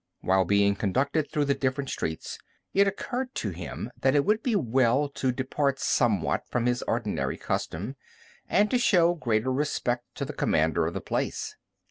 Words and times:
While 0.21 0.45
being 0.45 0.73
conducted 0.75 1.29
through 1.29 1.45
the 1.45 1.53
different 1.53 1.91
streets, 1.91 2.39
it 2.73 2.87
occurred 2.87 3.35
to 3.35 3.51
him 3.51 3.91
that 4.01 4.15
it 4.15 4.25
would 4.25 4.41
be 4.41 4.55
well 4.55 5.07
to 5.09 5.31
depart 5.31 5.77
somewhat 5.77 6.41
from 6.49 6.65
his 6.65 6.81
ordinary 6.87 7.37
custom, 7.37 7.95
and 8.49 8.71
to 8.71 8.79
show 8.79 9.13
greater 9.13 9.53
respect 9.53 10.05
to 10.15 10.25
the 10.25 10.33
commander 10.33 10.87
of 10.87 10.95
the 10.95 11.01
place. 11.01 11.55